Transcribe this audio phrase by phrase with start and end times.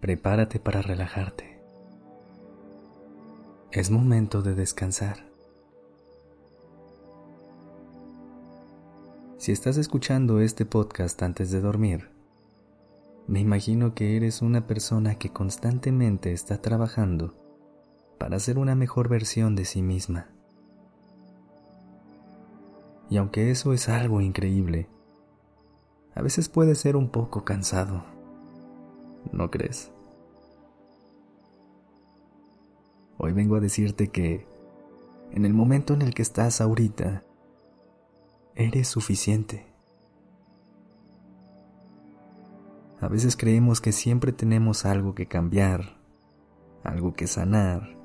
[0.00, 1.60] Prepárate para relajarte.
[3.72, 5.28] Es momento de descansar.
[9.38, 12.10] Si estás escuchando este podcast antes de dormir,
[13.26, 17.34] me imagino que eres una persona que constantemente está trabajando
[18.18, 20.28] para ser una mejor versión de sí misma.
[23.10, 24.88] Y aunque eso es algo increíble,
[26.14, 28.04] a veces puede ser un poco cansado.
[29.32, 29.92] ¿No crees?
[33.18, 34.46] Hoy vengo a decirte que
[35.32, 37.24] en el momento en el que estás ahorita,
[38.54, 39.66] eres suficiente.
[43.00, 45.98] A veces creemos que siempre tenemos algo que cambiar,
[46.82, 47.96] algo que sanar,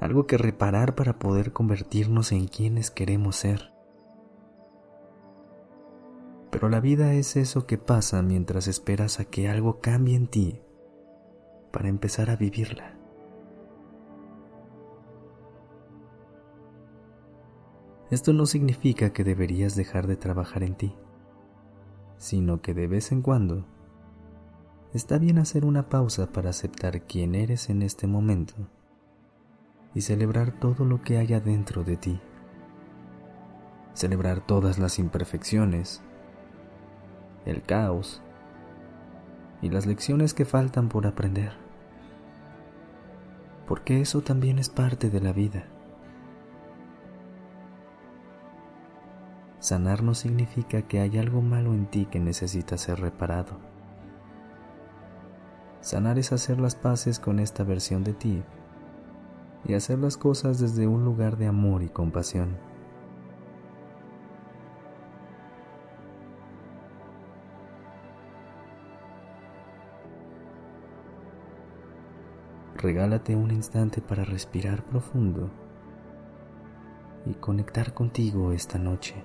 [0.00, 3.72] algo que reparar para poder convertirnos en quienes queremos ser.
[6.50, 10.60] Pero la vida es eso que pasa mientras esperas a que algo cambie en ti
[11.72, 12.93] para empezar a vivirla.
[18.14, 20.94] Esto no significa que deberías dejar de trabajar en ti,
[22.16, 23.66] sino que de vez en cuando
[24.92, 28.54] está bien hacer una pausa para aceptar quién eres en este momento
[29.96, 32.20] y celebrar todo lo que hay adentro de ti.
[33.94, 36.00] Celebrar todas las imperfecciones,
[37.46, 38.22] el caos
[39.60, 41.54] y las lecciones que faltan por aprender.
[43.66, 45.73] Porque eso también es parte de la vida.
[49.64, 53.56] Sanar no significa que hay algo malo en ti que necesita ser reparado.
[55.80, 58.42] Sanar es hacer las paces con esta versión de ti
[59.64, 62.58] y hacer las cosas desde un lugar de amor y compasión.
[72.76, 75.48] Regálate un instante para respirar profundo
[77.24, 79.24] y conectar contigo esta noche.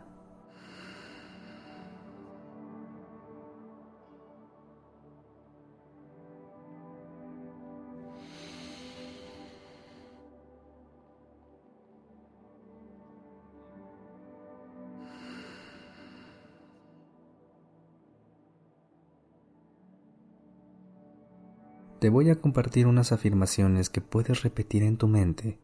[22.01, 25.59] Te voy a compartir unas afirmaciones que puedes repetir en tu mente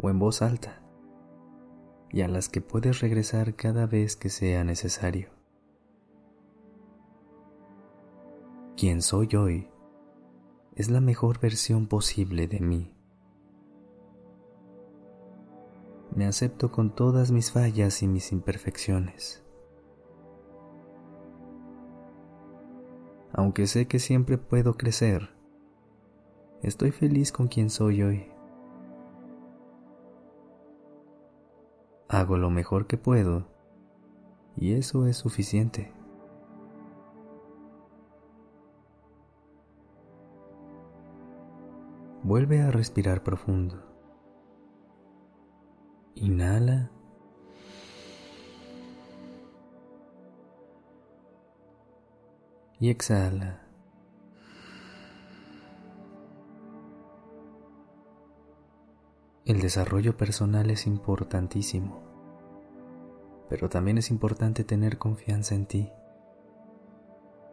[0.00, 0.80] o en voz alta
[2.10, 5.28] y a las que puedes regresar cada vez que sea necesario.
[8.74, 9.68] Quien soy hoy
[10.76, 12.94] es la mejor versión posible de mí.
[16.14, 19.44] Me acepto con todas mis fallas y mis imperfecciones.
[23.34, 25.35] Aunque sé que siempre puedo crecer,
[26.62, 28.26] Estoy feliz con quien soy hoy.
[32.08, 33.46] Hago lo mejor que puedo
[34.56, 35.92] y eso es suficiente.
[42.22, 43.82] Vuelve a respirar profundo.
[46.14, 46.90] Inhala.
[52.80, 53.65] Y exhala.
[59.46, 62.02] El desarrollo personal es importantísimo,
[63.48, 65.92] pero también es importante tener confianza en ti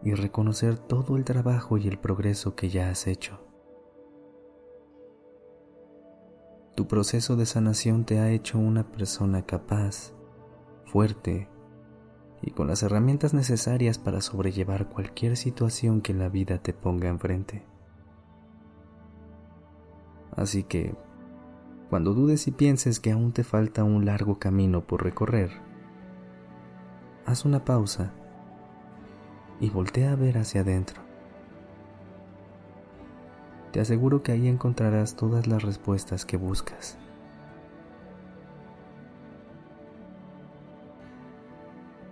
[0.01, 3.39] y reconocer todo el trabajo y el progreso que ya has hecho.
[6.73, 10.15] Tu proceso de sanación te ha hecho una persona capaz,
[10.85, 11.47] fuerte
[12.41, 17.67] y con las herramientas necesarias para sobrellevar cualquier situación que la vida te ponga enfrente.
[20.35, 20.95] Así que
[21.93, 25.51] Cuando dudes y pienses que aún te falta un largo camino por recorrer,
[27.27, 28.11] haz una pausa
[29.59, 31.03] y voltea a ver hacia adentro.
[33.71, 36.97] Te aseguro que ahí encontrarás todas las respuestas que buscas.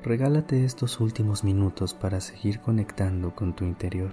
[0.03, 4.11] Regálate estos últimos minutos para seguir conectando con tu interior.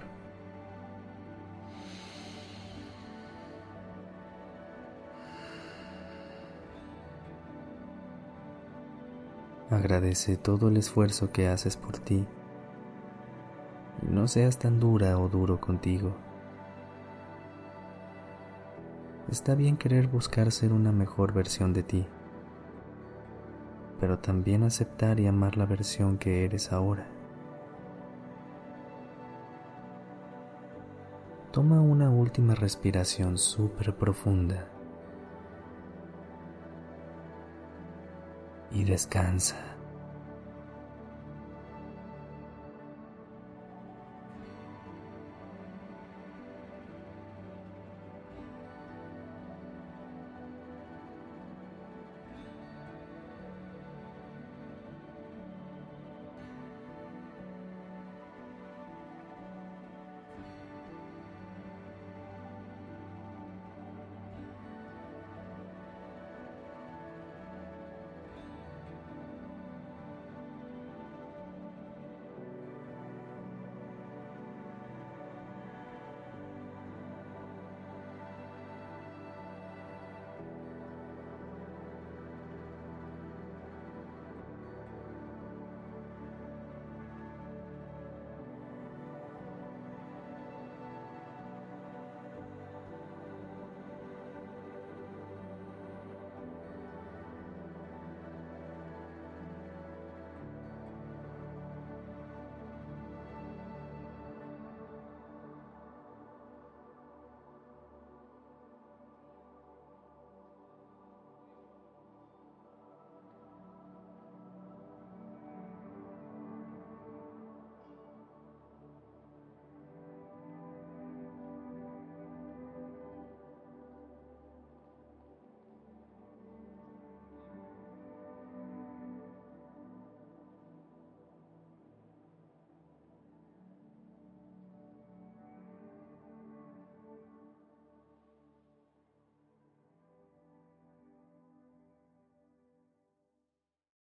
[9.79, 12.27] Agradece todo el esfuerzo que haces por ti
[14.01, 16.17] y no seas tan dura o duro contigo.
[19.31, 22.05] Está bien querer buscar ser una mejor versión de ti,
[24.01, 27.07] pero también aceptar y amar la versión que eres ahora.
[31.53, 34.67] Toma una última respiración súper profunda.
[38.79, 39.55] Y descansa.